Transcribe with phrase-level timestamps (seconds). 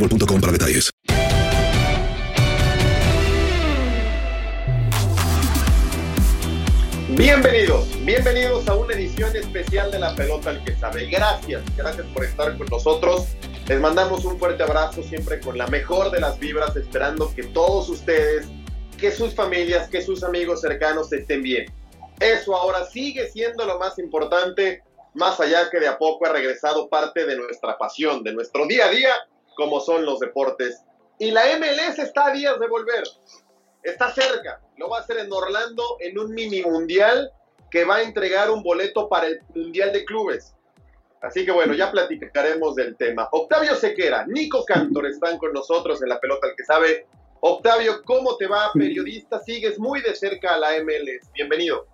[0.00, 0.90] boostmobile.com para detalles.
[7.10, 11.06] Bienvenidos, bienvenidos a una edición especial de La Pelota al que sabe.
[11.06, 13.26] Gracias, gracias por estar con nosotros.
[13.66, 17.88] Les mandamos un fuerte abrazo siempre con la mejor de las vibras, esperando que todos
[17.88, 18.46] ustedes,
[18.96, 21.66] que sus familias, que sus amigos cercanos estén bien.
[22.20, 24.82] Eso ahora sigue siendo lo más importante,
[25.14, 28.86] más allá que de a poco ha regresado parte de nuestra pasión, de nuestro día
[28.86, 29.12] a día,
[29.60, 30.82] como son los deportes.
[31.18, 33.04] Y la MLS está a días de volver
[33.82, 34.60] está cerca.
[34.76, 37.32] Lo va a hacer en Orlando en un mini mundial
[37.70, 40.54] que va a entregar un boleto para el Mundial de Clubes.
[41.22, 43.28] Así que bueno, ya platicaremos del tema.
[43.32, 47.06] Octavio Sequera, Nico Cantor están con nosotros en la pelota, el que sabe.
[47.40, 49.38] Octavio, ¿cómo te va, periodista?
[49.40, 51.30] Sigues muy de cerca a la MLS.
[51.32, 51.86] Bienvenido.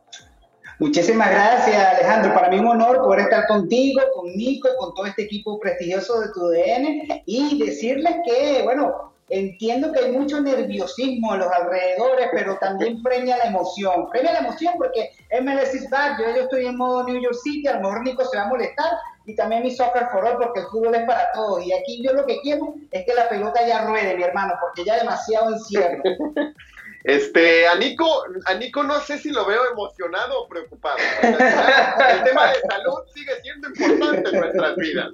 [0.78, 2.34] Muchísimas gracias, Alejandro.
[2.34, 6.20] Para mí es un honor poder estar contigo, con Nico, con todo este equipo prestigioso
[6.20, 12.28] de tu DN y decirles que, bueno, entiendo que hay mucho nerviosismo en los alrededores,
[12.30, 14.10] pero también premia la emoción.
[14.10, 15.10] Premia la emoción porque
[15.40, 16.20] MLS is back.
[16.20, 18.48] Yo, yo estoy en modo New York City, a lo mejor Nico se va a
[18.48, 18.90] molestar
[19.24, 21.64] y también mi soccer for all porque el fútbol es para todos.
[21.64, 24.84] Y aquí yo lo que quiero es que la pelota ya ruede, mi hermano, porque
[24.84, 26.02] ya demasiado encierro.
[27.06, 30.96] Este, a Nico, a Nico no sé si lo veo emocionado o preocupado.
[31.22, 35.10] El tema de salud sigue siendo importante en nuestras vidas.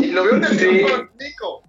[0.00, 1.62] Y lo veo nervioso, Nico.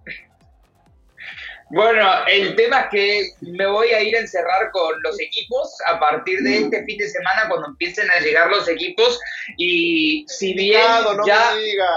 [1.69, 6.01] Bueno, el tema es que me voy a ir a encerrar con los equipos a
[6.01, 9.17] partir de este fin de semana cuando empiecen a llegar los equipos
[9.57, 11.89] y si bien no ya me digas,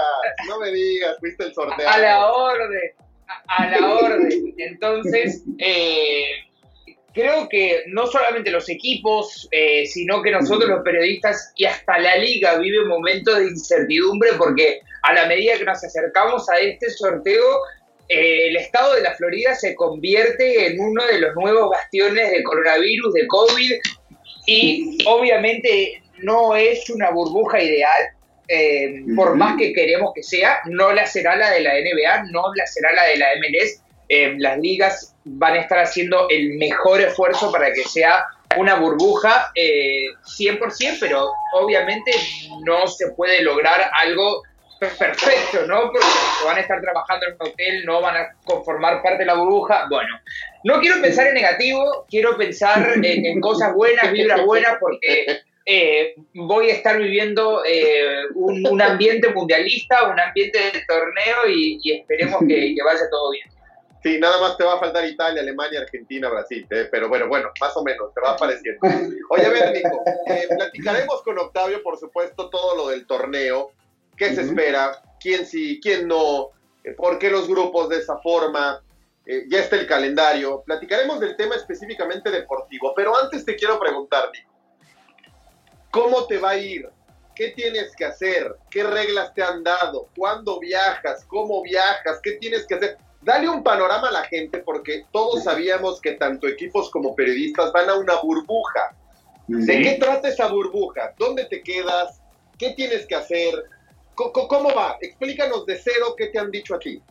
[0.47, 1.89] no me digas, fuiste el sorteo.
[1.89, 2.93] a la orden,
[3.27, 6.48] a, a la orden, entonces eh,
[7.13, 12.15] creo que no solamente los equipos, eh, sino que nosotros los periodistas y hasta la
[12.17, 17.43] liga vive momentos de incertidumbre porque a la medida que nos acercamos a este sorteo
[18.09, 22.43] eh, el estado de la Florida se convierte en uno de los nuevos bastiones de
[22.43, 23.73] coronavirus, de COVID,
[24.47, 28.09] y obviamente no es una burbuja ideal,
[28.47, 32.41] eh, por más que queremos que sea, no la será la de la NBA, no
[32.55, 33.83] la será la de la MLS.
[34.11, 38.25] Eh, las ligas van a estar haciendo el mejor esfuerzo para que sea
[38.57, 40.05] una burbuja eh,
[40.39, 42.11] 100%, pero obviamente
[42.65, 44.41] no se puede lograr algo
[44.79, 45.91] perfecto, ¿no?
[45.91, 46.07] Porque
[46.43, 49.85] van a estar trabajando en un hotel, no van a conformar parte de la burbuja.
[49.89, 50.19] Bueno,
[50.63, 56.71] no quiero pensar en negativo, quiero pensar en, cosas buenas, vibras buenas, porque eh, voy
[56.71, 63.07] a estar viviendo eh, un, ambiente mundialista, un ambiente de torneo y, esperemos que vaya
[63.11, 63.58] todo bien.
[64.01, 67.51] Sí, nada más te va a faltar Italia, Alemania, Argentina, Brasil, eh, pero bueno, bueno,
[67.59, 68.79] más o menos, te va apareciendo.
[69.29, 73.71] Oye, a ver, Nico, eh, platicaremos con Octavio, por supuesto, todo lo del torneo,
[74.15, 76.51] qué se espera, quién sí, quién no,
[76.85, 78.81] eh, por qué los grupos de esa forma,
[79.47, 84.49] ya está el calendario, platicaremos del tema específicamente deportivo, pero antes te quiero preguntar, Nico,
[85.91, 86.89] ¿cómo te va a ir?
[87.35, 88.55] ¿Qué tienes que hacer?
[88.71, 90.07] ¿Qué reglas te han dado?
[90.17, 91.23] ¿Cuándo viajas?
[91.25, 92.19] ¿Cómo viajas?
[92.23, 92.97] ¿Qué tienes que hacer?
[93.21, 97.89] Dale un panorama a la gente porque todos sabíamos que tanto equipos como periodistas van
[97.89, 98.95] a una burbuja.
[99.47, 101.13] ¿De qué trata esa burbuja?
[101.17, 102.21] ¿Dónde te quedas?
[102.57, 103.53] ¿Qué tienes que hacer?
[104.15, 104.97] ¿Cómo va?
[105.01, 107.01] Explícanos de cero qué te han dicho aquí.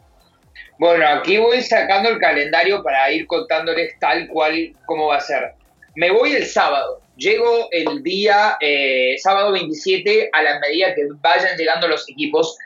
[0.78, 5.54] Bueno, aquí voy sacando el calendario para ir contándoles tal cual cómo va a ser.
[5.96, 7.00] Me voy el sábado.
[7.16, 12.56] Llego el día eh, sábado 27 a la medida que vayan llegando los equipos.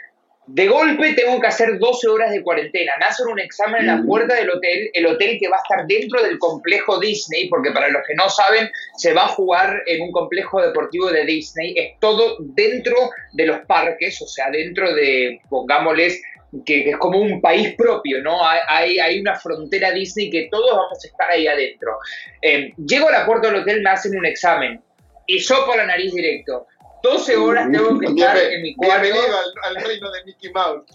[0.46, 2.92] De golpe tengo que hacer 12 horas de cuarentena.
[2.98, 5.86] Me hacen un examen en la puerta del hotel, el hotel que va a estar
[5.86, 10.02] dentro del complejo Disney, porque para los que no saben, se va a jugar en
[10.02, 11.74] un complejo deportivo de Disney.
[11.76, 12.96] Es todo dentro
[13.34, 16.20] de los parques, o sea, dentro de, pongámosles,
[16.66, 18.40] que, es como un país propio, ¿no?
[18.44, 21.92] Hay, hay, una frontera Disney que todos vamos a estar ahí adentro.
[22.42, 24.80] Eh, llego a la puerta del hotel, me hacen un examen
[25.26, 26.66] y sopo la nariz directo.
[27.02, 29.02] 12 horas tengo que estar en mi cuarto.
[29.02, 30.84] Bienvenido al, reino de Mickey Mouse.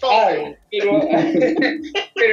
[0.72, 0.94] pero,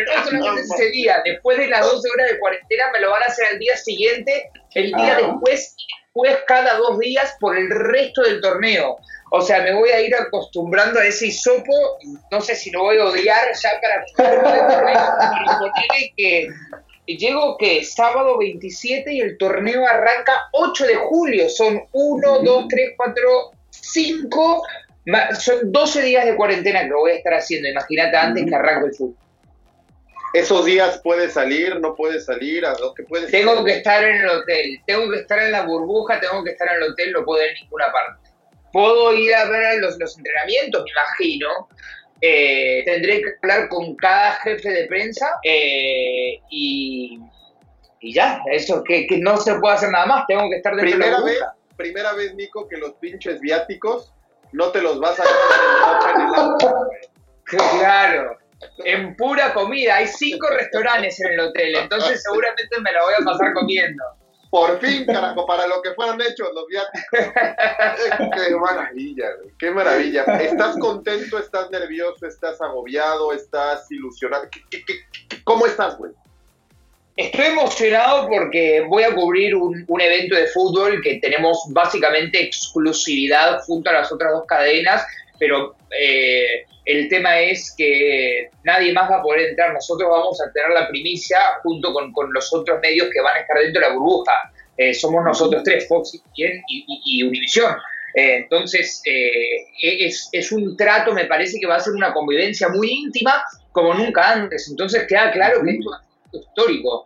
[0.04, 3.26] no solamente ese día, después de las 12 horas de cuarentena me lo van a
[3.26, 5.26] hacer al día siguiente, el día ah.
[5.26, 5.76] después,
[6.12, 8.96] pues cada dos días por el resto del torneo.
[9.30, 11.98] O sea, me voy a ir acostumbrando a ese hisopo,
[12.30, 15.72] no sé si lo voy a odiar ya para pero
[16.16, 16.48] que
[17.06, 22.90] llego que sábado 27 y el torneo arranca 8 de julio, son 1, 2, 3,
[22.96, 23.50] 4,
[23.82, 24.62] 5,
[25.38, 28.94] son 12 días de cuarentena que voy a estar haciendo, imagínate antes que arranque el
[28.94, 29.24] fútbol.
[30.34, 34.16] Esos días puedes salir, no puedes salir, a lo que puedes Tengo que estar en
[34.16, 37.24] el hotel, tengo que estar en la burbuja, tengo que estar en el hotel, no
[37.24, 38.30] puedo ir a ninguna parte.
[38.72, 41.68] Puedo ir a ver los, los entrenamientos, me imagino.
[42.20, 47.20] Eh, tendré que hablar con cada jefe de prensa eh, y,
[48.00, 50.90] y, ya, eso, que, que, no se puede hacer nada más, tengo que estar dentro
[50.90, 51.38] primera de la vez,
[51.76, 54.12] Primera vez, Nico, que los pinches viáticos
[54.52, 56.88] no te los vas a gastar en el auto.
[57.44, 58.38] Claro,
[58.84, 59.96] en pura comida.
[59.96, 64.02] Hay cinco restaurantes en el hotel, entonces seguramente me la voy a pasar comiendo.
[64.50, 67.08] Por fin, carajo, para lo que fueron hechos los viáticos.
[68.46, 69.26] qué maravilla,
[69.58, 70.22] qué maravilla.
[70.22, 74.46] ¿Estás contento, estás nervioso, estás agobiado, estás ilusionado?
[75.42, 76.12] cómo estás, güey?
[77.16, 83.90] Estoy emocionado porque voy a cubrir un, evento de fútbol que tenemos básicamente exclusividad junto
[83.90, 85.06] a las otras dos cadenas,
[85.38, 89.72] pero eh, el tema es que nadie más va a poder entrar.
[89.72, 93.58] Nosotros vamos a tener la primicia junto con, los otros medios que van a estar
[93.58, 94.32] dentro de la burbuja.
[94.76, 96.62] Eh, somos nosotros tres, Fox y,
[97.04, 97.76] y, Univision.
[98.12, 102.68] Eh, entonces, eh, es, es, un trato, me parece que va a ser una convivencia
[102.68, 103.40] muy íntima
[103.70, 104.68] como nunca antes.
[104.68, 105.90] Entonces, queda claro que esto
[106.38, 107.04] histórico,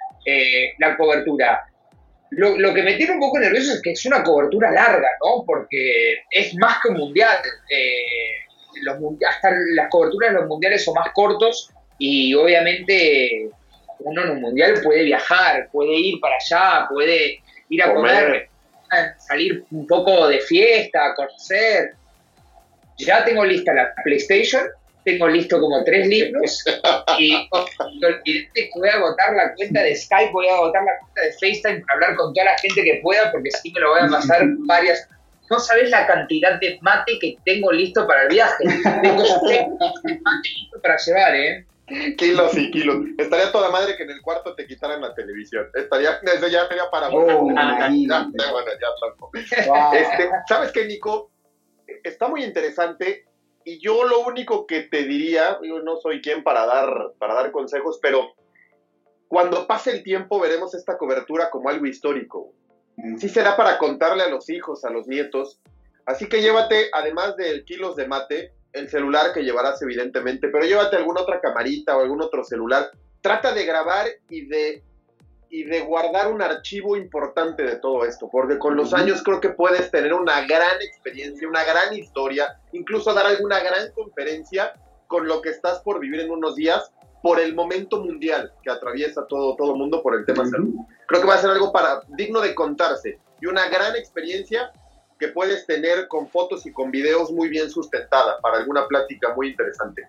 [0.79, 1.65] la cobertura.
[2.31, 5.45] Lo, lo, que me tiene un poco nervioso es que es una cobertura larga, ¿no?
[5.47, 7.39] Porque es más que un mundial
[8.83, 8.97] los,
[9.29, 13.51] hasta las coberturas de los mundiales son más cortos y obviamente
[14.01, 18.49] uno en un mundial puede viajar, puede ir para allá, puede ir a comer,
[19.19, 21.95] salir un poco de fiesta, conocer.
[22.97, 24.63] Ya tengo lista la PlayStation,
[25.09, 26.65] tengo listo como tres libros
[27.19, 27.49] y,
[28.77, 31.95] voy a agotar la cuenta de Skype, voy a agotar la cuenta de FaceTime para
[31.95, 35.09] hablar con toda la gente que pueda porque sí me lo voy a pasar varias
[35.51, 38.65] no sabes la cantidad de mate que tengo listo para el viaje.
[39.03, 39.23] Tengo
[40.23, 41.67] mate listo para llevar, ¿eh?
[42.19, 43.07] Kilos y kilos.
[43.17, 45.67] Estaría toda madre que en el cuarto te quitaran la televisión.
[45.75, 47.55] Estaría, desde ya sería para oh, bueno,
[48.79, 51.31] ya, este, ¿Sabes qué, Nico?
[52.05, 53.28] Está muy interesante
[53.69, 57.51] y yo lo único que te diría, yo no soy quien para dar, para dar
[57.53, 58.33] consejos, pero
[59.29, 62.53] cuando pase el tiempo veremos esta cobertura como algo histórico
[63.19, 65.61] sí será para contarle a los hijos, a los nietos.
[66.07, 70.97] Así que llévate, además del kilos de mate, el celular que llevarás evidentemente, pero llévate
[70.97, 72.91] alguna otra camarita o algún otro celular.
[73.21, 74.83] Trata de grabar y de,
[75.51, 79.51] y de guardar un archivo importante de todo esto, porque con los años creo que
[79.51, 84.73] puedes tener una gran experiencia, una gran historia, incluso dar alguna gran conferencia
[85.07, 89.27] con lo que estás por vivir en unos días por el momento mundial que atraviesa
[89.27, 90.75] todo todo mundo por el tema salud.
[91.07, 94.71] Creo que va a ser algo para digno de contarse y una gran experiencia
[95.19, 99.49] que puedes tener con fotos y con videos muy bien sustentada para alguna plática muy
[99.49, 100.07] interesante.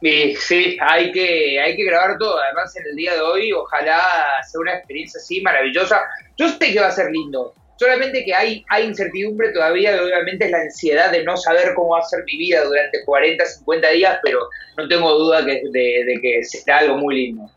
[0.00, 2.38] Sí, hay que, hay que grabar todo.
[2.38, 4.00] Además, en el día de hoy, ojalá
[4.48, 6.02] sea una experiencia así maravillosa.
[6.36, 7.54] Yo sé que va a ser lindo.
[7.78, 11.90] Solamente que hay, hay incertidumbre todavía, y obviamente es la ansiedad de no saber cómo
[11.90, 14.48] va a ser mi vida durante 40, 50 días, pero
[14.78, 17.50] no tengo duda que, de, de que será algo muy lindo.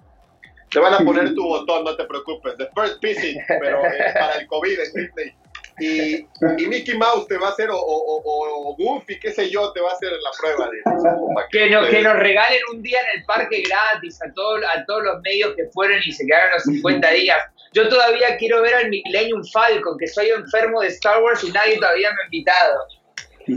[0.72, 2.56] Te van a poner tu botón, no te preocupes.
[2.58, 5.34] The first visit, pero eh, para el COVID en Disney.
[5.80, 9.72] Y, y, Mickey Mouse te va a hacer, o, o, o, Goofy, qué sé yo,
[9.72, 13.20] te va a hacer la prueba de que, no, que nos regalen un día en
[13.20, 16.64] el parque gratis a, todo, a todos los medios que fueron y se quedaron los
[16.64, 17.38] 50 días.
[17.74, 21.78] Yo todavía quiero ver al Millennium Falcon, que soy enfermo de Star Wars y nadie
[21.78, 22.80] todavía me ha invitado.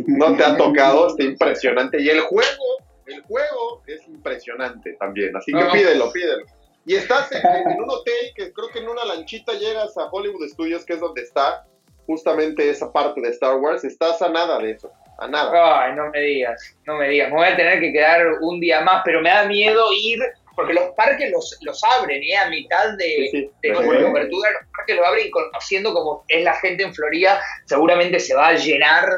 [0.06, 2.00] No te ha tocado, está impresionante.
[2.00, 2.64] Y el juego,
[3.06, 6.44] el juego es impresionante también, así que pídelo, pídelo.
[6.84, 10.84] Y estás en, un hotel que creo que en una lanchita llegas a Hollywood Studios,
[10.84, 11.64] que es donde está
[12.06, 13.84] justamente esa parte de Star Wars.
[13.84, 15.84] Estás a nada de eso, a nada.
[15.84, 17.30] Ay, no me digas, no me digas.
[17.30, 20.18] Me voy a tener que quedar un día más, pero me da miedo ir,
[20.54, 22.36] porque los parques los, los abren, ¿eh?
[22.36, 26.82] A mitad de, de cobertura, los parques los abren y conociendo como es la gente
[26.82, 29.16] en Florida, seguramente se va a llenar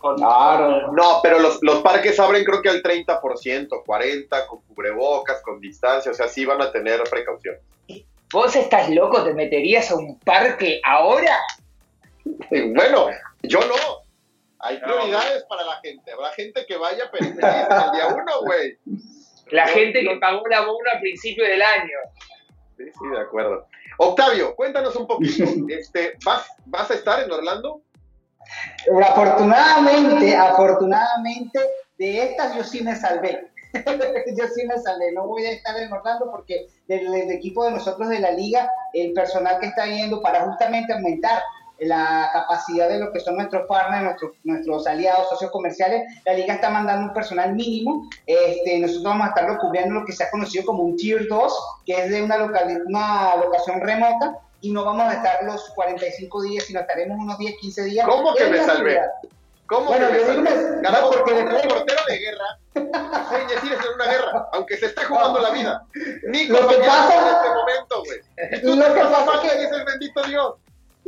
[0.00, 0.92] Claro.
[0.92, 6.12] No, pero los, los, parques abren creo que al 30%, 40%, con cubrebocas, con distancia,
[6.12, 7.56] o sea, sí van a tener precaución.
[8.32, 9.24] ¿Vos estás loco?
[9.24, 11.38] ¿Te meterías a un parque ahora?
[12.50, 13.08] Bueno,
[13.42, 14.08] yo no.
[14.60, 16.10] Hay prioridades para la gente.
[16.10, 18.76] Habrá gente que vaya pero el día uno, güey.
[19.50, 21.98] La gente que pagó la bono al principio del año.
[22.76, 23.66] Sí, sí, de acuerdo.
[23.98, 25.44] Octavio, cuéntanos un poquito.
[25.68, 27.82] Este, ¿vas, ¿Vas a estar en Orlando?
[29.04, 31.58] Afortunadamente, afortunadamente,
[31.98, 33.48] de estas yo sí me salvé.
[33.72, 35.12] yo sí me salvé.
[35.12, 39.12] No voy a estar en Orlando porque del, equipo de nosotros de la liga, el
[39.12, 41.42] personal que está yendo para justamente aumentar
[41.80, 46.54] la capacidad de lo que son nuestros partners, nuestros, nuestros aliados, socios comerciales, la liga
[46.54, 48.08] está mandando un personal mínimo.
[48.26, 51.80] Este, nosotros vamos a estar cubriendo lo que se ha conocido como un Tier 2,
[51.86, 56.42] que es de una, local, una locación remota, y no vamos a estar los 45
[56.42, 58.06] días, sino estaremos unos 10, 15 días.
[58.06, 59.00] ¿Cómo que me salvé?
[59.66, 60.82] ¿Cómo bueno, que me salvé?
[60.82, 65.04] Carajo, porque un portero de guerra, sin decir es en una guerra, aunque se esté
[65.04, 65.84] jugando la vida.
[66.28, 68.76] Nico, lo que pasa en este momento, güey.
[68.76, 70.54] Lo que pasa es que dice el bendito Dios.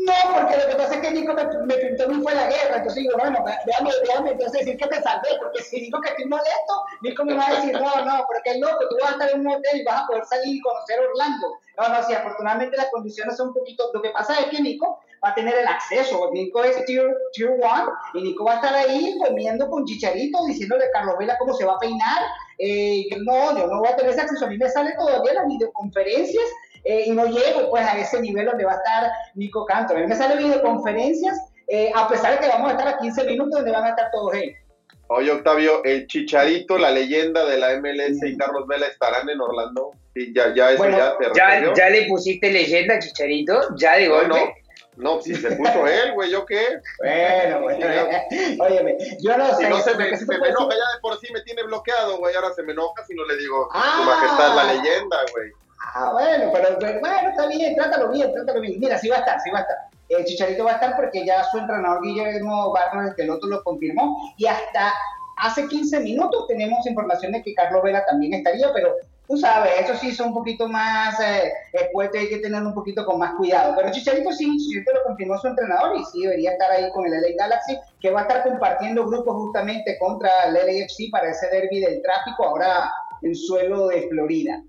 [0.00, 2.76] No, porque lo que pasa es que Nico me, me pintó muy fue la guerra.
[2.76, 6.24] Entonces digo, bueno, déjame, déjame entonces decir que te salvé, porque si digo que estoy
[6.24, 9.30] molesto, Nico me va a decir, no, no, porque es loco, tú vas a estar
[9.30, 11.48] en un hotel y vas a poder salir y conocer Orlando.
[11.76, 13.90] No, no, sí, afortunadamente las condiciones son un poquito.
[13.92, 16.30] Lo que pasa es que Nico va a tener el acceso.
[16.32, 20.86] Nico es tier, tier one y Nico va a estar ahí comiendo con chicharito, diciéndole
[20.86, 22.22] a Carlos Vela cómo se va a peinar.
[22.58, 24.46] Eh, no, yo no voy a tener ese acceso.
[24.46, 26.44] A mí me sale todavía las videoconferencias
[26.84, 29.98] eh, y no llego pues a ese nivel donde va a estar Nico Cantor.
[29.98, 33.24] A mí me salen videoconferencias, eh, a pesar de que vamos a estar a 15
[33.24, 34.56] minutos donde van a estar todos ellos.
[35.12, 39.90] Oye, Octavio, el Chicharito, la leyenda de la MLS y Carlos Vela estarán en Orlando.
[40.14, 44.54] Sí, ya, ya, eso ya, ya, ya, le pusiste leyenda a Chicharito, ya de golpe.
[44.96, 46.64] No, no, si se puso él, güey, ¿yo qué?
[46.98, 47.86] Bueno, bueno,
[48.60, 49.64] óyeme, yo no sé.
[49.64, 52.32] Si no se me, se me enoja, ya de por sí me tiene bloqueado, güey,
[52.36, 55.50] ahora se me enoja si no le digo, ah, tu majestad, la leyenda, güey.
[55.80, 58.78] Ah, bueno, pero, bueno, está bien, trátalo bien, trátalo bien.
[58.78, 59.76] Mira, sí va a estar, sí va a estar.
[60.08, 64.34] El Chicharito va a estar porque ya su entrenador Guillermo Barros, el otro lo confirmó,
[64.36, 64.92] y hasta
[65.38, 68.94] hace 15 minutos tenemos información de que Carlos Vela también estaría, pero
[69.26, 73.18] tú sabes, eso sí son un poquito más eh, hay que tener un poquito con
[73.18, 73.74] más cuidado.
[73.76, 77.12] Pero Chicharito sí, Chicharito lo confirmó su entrenador y sí debería estar ahí con el
[77.12, 81.80] LA Galaxy, que va a estar compartiendo grupos justamente contra el LAFC para ese derby
[81.80, 84.60] del tráfico ahora en suelo de Florida.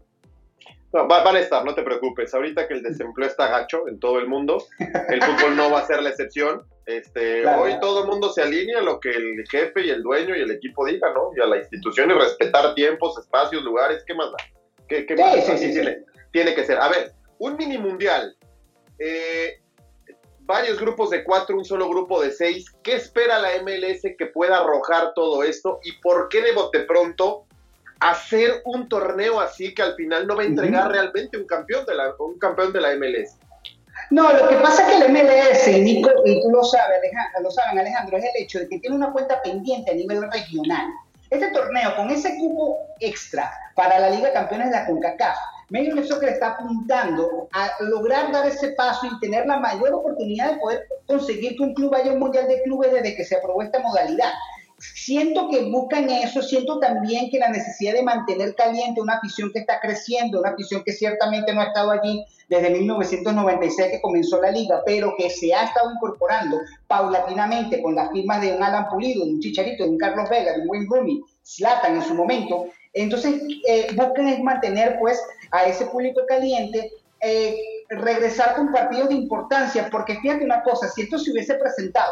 [0.93, 2.33] No, van a estar, no te preocupes.
[2.33, 4.63] Ahorita que el desempleo está gacho en todo el mundo,
[5.09, 6.63] el fútbol no va a ser la excepción.
[6.85, 10.35] Este, Hoy todo el mundo se alinea a lo que el jefe y el dueño
[10.35, 11.31] y el equipo digan, ¿no?
[11.35, 14.37] Y a la institución y respetar tiempos, espacios, lugares, ¿qué más da?
[14.87, 15.45] ¿Qué, más
[16.31, 16.77] tiene, que ser.
[16.77, 18.35] A ver, un mini mundial,
[18.99, 19.61] eh,
[20.41, 22.65] varios grupos de cuatro, un solo grupo de seis.
[22.83, 25.79] ¿Qué espera la MLS que pueda arrojar todo esto?
[25.83, 27.45] ¿Y por qué de bote pronto
[28.01, 31.95] hacer un torneo así que al final no va a entregar realmente un campeón de
[31.95, 33.37] la, un campeón de la MLS.
[34.09, 37.41] No, lo que pasa es que el MLS, y, Nico, y tú lo sabes, Alejandro,
[37.43, 40.85] lo saben Alejandro, es el hecho de que tiene una cuenta pendiente a nivel regional.
[41.29, 45.37] Este torneo, con ese cupo extra para la Liga Campeones de la CONCACAF,
[45.69, 50.53] Major League Soccer está apuntando a lograr dar ese paso y tener la mayor oportunidad
[50.53, 53.37] de poder conseguir que un club vaya a un Mundial de Clubes desde que se
[53.37, 54.33] aprobó esta modalidad
[54.93, 59.59] siento que buscan eso, siento también que la necesidad de mantener caliente una afición que
[59.59, 64.51] está creciendo, una afición que ciertamente no ha estado allí desde 1996 que comenzó la
[64.51, 69.25] liga, pero que se ha estado incorporando paulatinamente con las firmas de un Alan Pulido,
[69.25, 72.65] de un Chicharito, de un Carlos Vega, de un Wayne Rooney, Zlatan en su momento.
[72.93, 75.21] Entonces, eh, buscan mantener pues
[75.51, 76.91] a ese público caliente.
[77.23, 77.55] Eh,
[77.89, 82.11] regresar con partidos de importancia, porque fíjate una cosa, si esto se hubiese presentado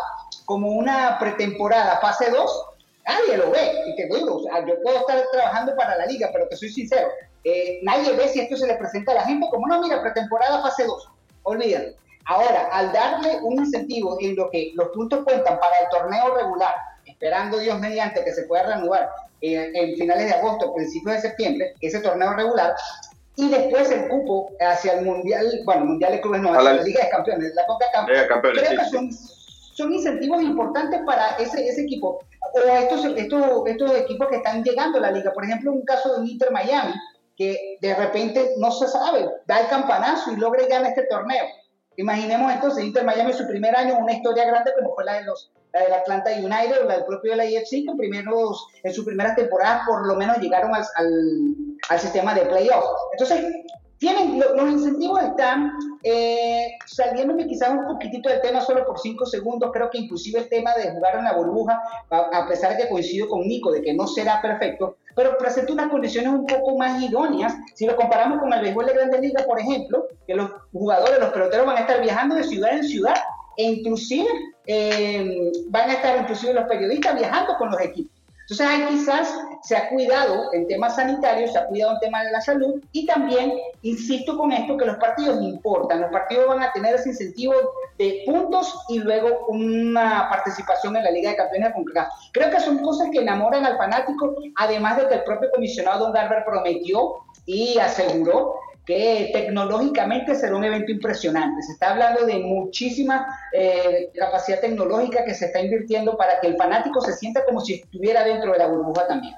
[0.50, 2.66] como una pretemporada fase 2,
[3.08, 3.72] nadie lo ve.
[3.86, 6.70] Y te digo, o sea, yo puedo estar trabajando para la liga, pero te soy
[6.70, 7.08] sincero,
[7.44, 10.64] eh, nadie ve si esto se le presenta a la gente como, no, mira, pretemporada
[10.64, 11.08] fase 2,
[11.44, 11.90] olvídalo.
[12.26, 16.74] Ahora, al darle un incentivo en lo que los puntos cuentan para el torneo regular,
[17.06, 19.08] esperando Dios mediante que se pueda reanudar
[19.42, 22.74] eh, en finales de agosto, principios de septiembre, ese torneo regular,
[23.36, 27.04] y después el cupo hacia el Mundial, bueno, Mundial de Clubes no, hacia la, Liga
[27.06, 29.10] de Campeones, la Copa Campeones, creo que son,
[29.80, 32.20] son, incentivos importantes para ese, ese equipo,
[32.54, 36.14] o estos, estos, estos equipos que están llegando a la liga, por ejemplo, un caso
[36.14, 36.94] de un Inter Miami,
[37.36, 41.46] que de repente no se sabe, da el campanazo y logra ganar este torneo.
[41.96, 45.52] Imaginemos entonces Inter Miami su primer año, una historia grande como fue la de los
[45.74, 49.06] la del Atlanta United o la del propio de la IFC, que primeros, en sus
[49.06, 51.08] primeras temporadas por lo menos llegaron al, al,
[51.90, 52.86] al sistema de playoff.
[53.12, 53.46] Entonces,
[54.00, 59.72] tienen, los incentivos están, eh, saliéndome quizás un poquitito del tema solo por cinco segundos,
[59.74, 63.28] creo que inclusive el tema de jugar en la burbuja, a, pesar de que coincido
[63.28, 67.54] con Nico de que no será perfecto, pero presenta unas condiciones un poco más idóneas
[67.76, 71.30] si lo comparamos con el béisbol de Grandes Ligas, por ejemplo, que los jugadores, los
[71.30, 73.16] peloteros van a estar viajando de ciudad en ciudad
[73.58, 74.30] e inclusive
[74.66, 78.14] eh, van a estar inclusive los periodistas viajando con los equipos.
[78.50, 82.32] Entonces ahí quizás se ha cuidado en temas sanitarios, se ha cuidado en temas de
[82.32, 86.72] la salud y también, insisto con esto, que los partidos importan, los partidos van a
[86.72, 87.54] tener ese incentivo
[87.98, 91.74] de puntos y luego una participación en la Liga de Campeones.
[92.32, 96.14] Creo que son cosas que enamoran al fanático, además de que el propio comisionado Don
[96.14, 101.62] Garber prometió y aseguró que tecnológicamente será un evento impresionante.
[101.62, 106.58] Se está hablando de muchísima eh, capacidad tecnológica que se está invirtiendo para que el
[106.58, 109.36] fanático se sienta como si estuviera dentro de la burbuja también.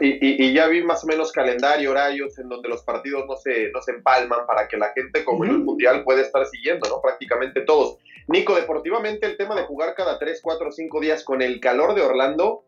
[0.00, 3.82] Y, ya vi más o menos calendario, horarios en donde los partidos no se, no
[3.82, 7.00] se empalman para que la gente como en el Mundial pueda estar siguiendo, ¿no?
[7.00, 7.98] Prácticamente todos.
[8.26, 12.02] Nico, deportivamente el tema de jugar cada 3, 4, 5 días con el calor de
[12.02, 12.64] Orlando,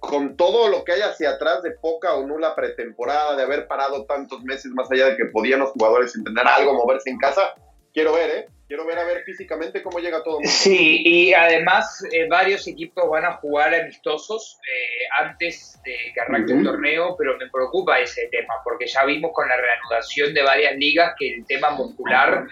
[0.00, 4.06] con todo lo que hay hacia atrás de poca o nula pretemporada, de haber parado
[4.06, 7.54] tantos meses más allá de que podían los jugadores entender algo, moverse en casa,
[7.92, 8.46] quiero ver, ¿eh?
[8.68, 10.34] Quiero ver a ver físicamente cómo llega todo.
[10.34, 10.50] Mundo.
[10.52, 16.52] Sí, y además eh, varios equipos van a jugar amistosos eh, antes de que arranque
[16.52, 20.76] el torneo, pero me preocupa ese tema, porque ya vimos con la reanudación de varias
[20.76, 22.46] ligas que el tema muscular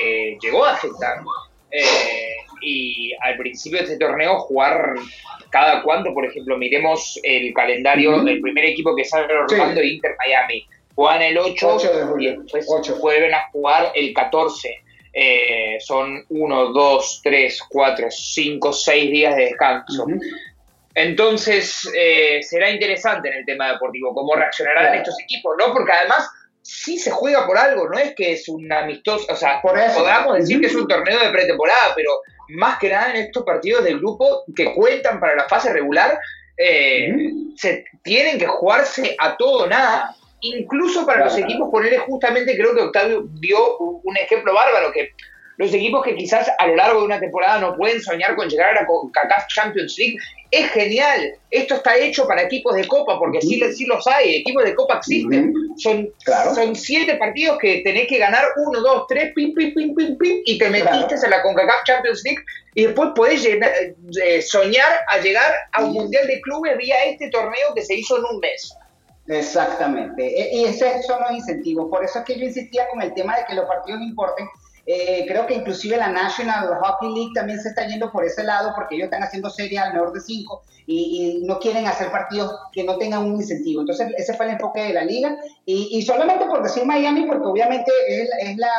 [0.00, 1.18] eh, llegó a afectar.
[2.62, 4.94] y al principio de este torneo jugar
[5.50, 9.94] cada cuánto, por ejemplo, miremos el calendario del primer equipo que sale Orlando sí.
[9.94, 10.64] Inter Miami.
[10.94, 11.78] Juegan el 8,
[12.20, 14.85] y después vuelven a jugar el 14.
[15.18, 20.04] Eh, son 1, 2, 3, 4, 5, 6 días de descanso.
[20.94, 25.72] Entonces, eh, será interesante en el tema deportivo cómo reaccionarán estos equipos, ¿no?
[25.72, 26.28] Porque además
[26.60, 30.60] sí se juega por algo, no es que es un amistoso, o sea, podamos decir
[30.60, 32.10] que es un torneo de pretemporada, pero
[32.48, 36.18] más que nada en estos partidos del grupo que cuentan para la fase regular,
[36.58, 37.10] eh,
[37.56, 40.14] se tienen que jugarse a todo o nada.
[40.54, 45.12] Incluso para los equipos, ponerle justamente, creo que Octavio dio un ejemplo bárbaro, que
[45.58, 48.76] los equipos que quizás a lo largo de una temporada no pueden soñar con llegar
[48.76, 50.16] a la CACAF Champions League,
[50.50, 51.34] es genial.
[51.50, 54.98] Esto está hecho para equipos de Copa, porque sí, sí los hay, equipos de Copa
[54.98, 55.54] existen.
[55.76, 56.08] Son,
[56.54, 60.42] son siete partidos que tenés que ganar uno, dos, tres, pim, pim, pim, pim, pim,
[60.44, 62.42] y te metiste en la CONCACAF Champions League
[62.74, 67.74] y después podés eh, soñar a llegar a un Mundial de Clubes vía este torneo
[67.74, 68.76] que se hizo en un mes.
[69.28, 71.88] Exactamente, e, y esos son los incentivos.
[71.90, 74.46] Por eso es que yo insistía con el tema de que los partidos importen,
[74.86, 78.72] eh, creo que inclusive la National Hockey League también se está yendo por ese lado
[78.76, 82.96] porque ellos están haciendo series alrededor de cinco y, no quieren hacer partidos que no
[82.96, 83.80] tengan un incentivo.
[83.80, 87.90] Entonces ese fue el enfoque de la liga y, solamente por decir Miami porque obviamente
[88.08, 88.70] es, es, la,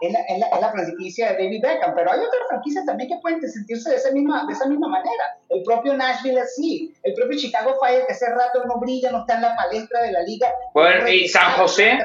[0.00, 3.40] es, la, es, la, franquicia de David Beckham, pero hay otras franquicias también que pueden
[3.50, 5.38] sentirse de esa misma, de esa misma manera.
[5.48, 9.34] El propio Nashville sí, el propio Chicago Fire que hace rato no brilla, no está
[9.34, 10.48] en la palestra de la liga.
[10.74, 11.98] Bueno, y San José.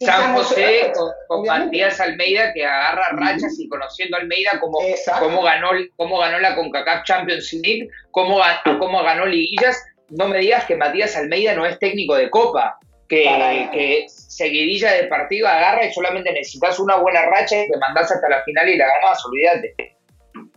[0.00, 0.92] San José
[1.28, 4.78] con, Matías Almeida que agarra rachas y conociendo a Almeida cómo,
[5.18, 8.40] cómo, ganó, cómo ganó la CONCACAF Champions League, cómo,
[8.78, 9.82] cómo ganó liguillas.
[10.10, 15.04] No me digas que Matías Almeida no es técnico de Copa, que, que seguidilla de
[15.04, 18.76] partido agarra y solamente necesitas una buena racha y te mandás hasta la final y
[18.76, 19.74] la ganas, olvídate.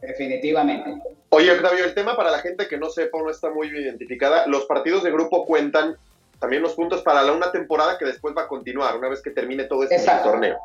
[0.02, 0.92] Definitivamente.
[1.30, 4.46] Oye, Octavio, el tema para la gente que no sepa o no está muy identificada,
[4.48, 5.96] los partidos de grupo cuentan
[6.42, 9.30] también los puntos para la una temporada que después va a continuar una vez que
[9.30, 10.58] termine todo este torneo.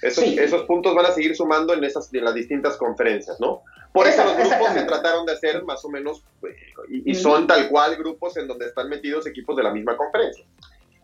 [0.00, 3.62] Esos, esos, puntos van a seguir sumando en esas en las distintas conferencias, ¿no?
[3.92, 6.56] Por eso los grupos se trataron de hacer más o menos, pues,
[6.88, 10.42] y, son tal cual grupos en donde están metidos equipos de la misma conferencia.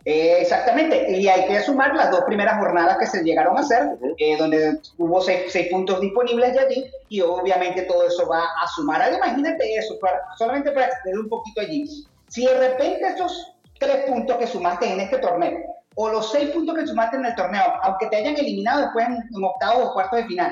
[0.03, 3.83] Eh, exactamente, y hay que sumar las dos primeras jornadas que se llegaron a hacer,
[4.17, 9.03] eh, donde hubo seis, puntos disponibles de allí, y obviamente todo eso va a sumar.
[9.03, 9.99] Ahora imagínate eso,
[10.39, 11.85] solamente para extender un poquito allí.
[12.29, 15.59] Si de repente estos tres puntos que sumaste en este torneo,
[15.95, 19.15] o los seis puntos que sumaste en el torneo, aunque te hayan eliminado después en,
[19.15, 20.51] en octavos o cuartos de final,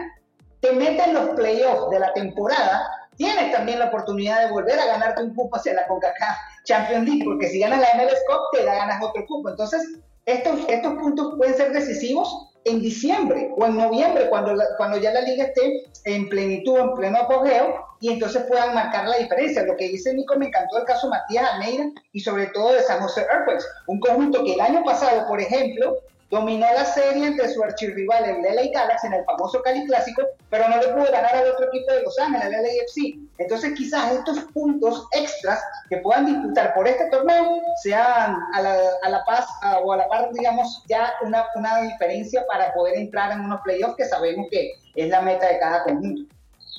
[0.62, 5.24] te meten los playoffs de la temporada, tienes también la oportunidad de volver a ganarte
[5.24, 9.02] un cupo hacia la CONCACAF Champions League, porque si ganas la MLS Cup te ganas
[9.04, 9.50] otro cupo.
[9.50, 15.12] Entonces, estos, estos puntos pueden ser decisivos en diciembre o en noviembre, cuando, cuando ya
[15.12, 19.64] la liga esté en plenitud, en pleno apogeo, y entonces puedan marcar la diferencia.
[19.64, 23.00] Lo que dice Nico me encantó el caso Matías Almeida y sobre todo de San
[23.02, 25.96] José Earthquakes, un conjunto que el año pasado, por ejemplo,
[26.30, 30.68] dominó la serie entre su archirrival, el LA Galaxy, en el famoso Cali Clásico, pero
[30.68, 33.20] no le pudo ganar al otro equipo de Los Ángeles, el LAFC.
[33.38, 39.10] Entonces, quizás estos puntos extras que puedan disputar por este torneo sean a la, a
[39.10, 39.48] la paz
[39.84, 43.96] o a la par, digamos, ya una, una diferencia para poder entrar en unos playoffs
[43.96, 46.35] que sabemos que es la meta de cada conjunto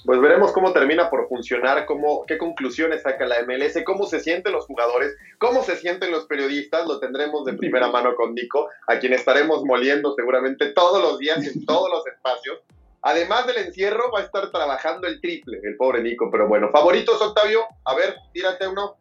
[0.07, 4.53] pues veremos cómo termina por funcionar, cómo, qué conclusiones saca la MLS, cómo se sienten
[4.53, 9.01] los jugadores, cómo se sienten los periodistas, lo tendremos de primera mano con Nico, a
[9.01, 12.61] quien estaremos moliendo seguramente todos los días en todos los espacios.
[13.03, 17.21] Además del encierro, va a estar trabajando el triple, el pobre Nico, pero bueno, favoritos,
[17.21, 18.97] Octavio, a ver, tírate uno.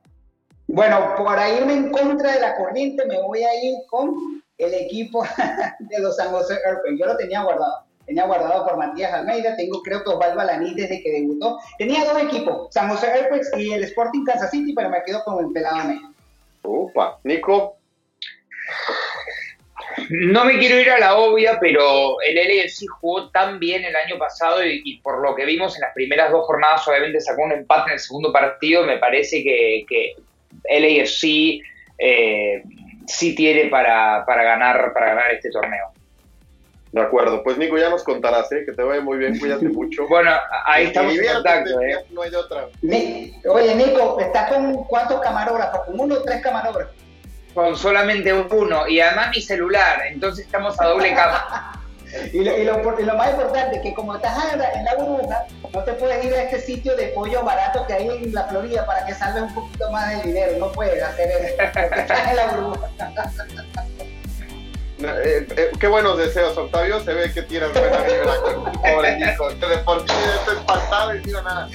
[0.67, 5.23] Bueno, para irme en contra de la corriente, me voy a ir con el equipo
[5.79, 6.97] de los San Jose Earthquakes.
[6.97, 11.01] Yo lo tenía guardado tenía guardado por Matías Almeida, tengo creo que Osvaldo Alaní desde
[11.01, 11.59] que debutó.
[11.77, 15.43] Tenía dos equipos, San José Earthquakes y el Sporting Kansas City, pero me quedo con
[15.43, 16.11] el pelado Almeida.
[16.63, 17.77] Upa, Nico.
[20.09, 24.17] No me quiero ir a la obvia, pero el LFC jugó tan bien el año
[24.17, 27.89] pasado y, por lo que vimos en las primeras dos jornadas, obviamente sacó un empate
[27.89, 28.83] en el segundo partido.
[28.83, 30.15] Me parece que, que
[30.69, 31.61] LAFC
[31.97, 32.63] eh,
[33.07, 35.91] sí tiene para, para, ganar, para ganar este torneo.
[36.95, 38.63] De acuerdo, pues Nico, ya nos contarás, ¿eh?
[38.65, 40.07] que te vaya muy bien, cuídate mucho.
[40.07, 40.31] bueno,
[40.65, 42.05] ahí estamos en contacto, ¿eh?
[42.09, 42.69] No hay de otra.
[43.49, 45.81] oye, Nico, ¿estás con cuántos camarógrafos?
[45.87, 46.95] ¿Con uno o tres camarógrafos?
[47.53, 51.81] Con solamente uno, y además mi celular, entonces estamos a doble cama.
[52.33, 55.83] y, lo, y, lo, y, lo, más importante, que como estás en la burbuja, no
[55.83, 59.05] te puedes ir a este sitio de pollo barato que hay en la Florida para
[59.05, 62.47] que salves un poquito más de dinero, no puedes hacer eso, porque estás en la
[62.53, 62.89] burbuja.
[65.07, 66.99] Eh, eh, qué buenos deseos, Octavio.
[67.03, 69.47] Se ve que tiras buena vibra con pobre Nico.
[69.59, 70.03] Que de por
[71.15, 71.69] y tira nada.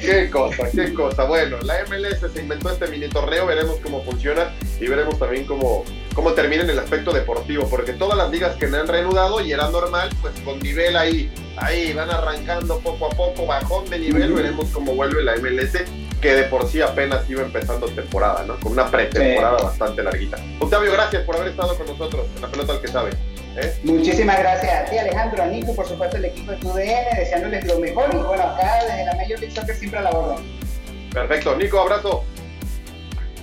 [0.00, 1.24] qué cosa, qué cosa.
[1.24, 3.46] Bueno, la MLS se inventó este mini torneo.
[3.46, 7.66] Veremos cómo funciona y veremos también cómo, cómo termina en el aspecto deportivo.
[7.68, 11.32] Porque todas las ligas que me han reanudado y era normal, pues con nivel ahí,
[11.56, 14.32] ahí van arrancando poco a poco, bajón de nivel.
[14.32, 15.84] Veremos cómo vuelve la MLS
[16.22, 18.58] que de por sí apenas iba empezando temporada, ¿no?
[18.60, 20.38] Con una pretemporada bastante larguita.
[20.60, 23.10] Octavio, gracias por haber estado con nosotros en la pelota al que sabe.
[23.56, 23.74] ¿eh?
[23.82, 27.80] Muchísimas gracias a ti, Alejandro, a Nico, por supuesto, el equipo de TUDN, deseándoles lo
[27.80, 30.44] mejor y bueno, acá desde la Major League Soccer siempre a la orden.
[31.12, 32.24] Perfecto, Nico, abrazo.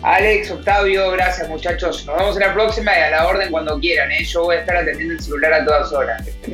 [0.01, 2.05] Alex, Octavio, gracias muchachos.
[2.05, 4.09] Nos vemos en la próxima y a la orden cuando quieran.
[4.13, 4.23] ¿eh?
[4.23, 6.23] Yo voy a estar atendiendo el celular a todas horas.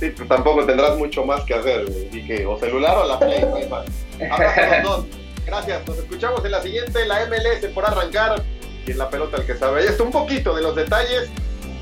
[0.00, 1.88] Sí, tú tampoco tendrás mucho más que hacer.
[2.10, 3.86] Dije, o celular o la play, no hay más.
[4.18, 5.21] los dos.
[5.46, 8.42] Gracias, nos escuchamos en la siguiente, la MLS por arrancar
[8.86, 9.84] y en la pelota el que sabe.
[9.84, 11.30] Esto un poquito de los detalles,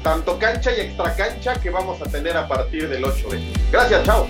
[0.02, 3.52] tanto cancha y extra cancha que vamos a tener a partir del 8 de.
[3.70, 4.26] Gracias, chao.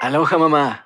[0.00, 0.85] Aloha mamá.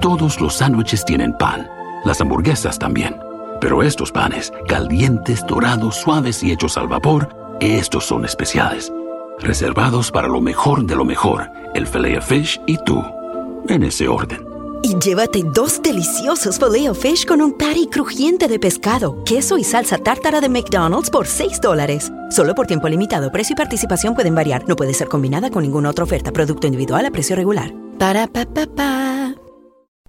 [0.00, 1.68] Todos los sándwiches tienen pan.
[2.04, 3.16] Las hamburguesas también.
[3.60, 7.28] Pero estos panes, calientes, dorados, suaves y hechos al vapor,
[7.60, 8.92] estos son especiales.
[9.40, 13.02] Reservados para lo mejor de lo mejor, el filet fish y tú.
[13.68, 14.53] En ese orden.
[14.84, 19.96] Y llévate dos deliciosos filet fish con un patty crujiente de pescado, queso y salsa
[19.96, 22.12] tártara de McDonald's por 6 dólares.
[22.30, 23.32] Solo por tiempo limitado.
[23.32, 24.68] Precio y participación pueden variar.
[24.68, 26.32] No puede ser combinada con ninguna otra oferta.
[26.32, 27.72] Producto individual a precio regular.
[27.98, 29.43] Para pa pa pa.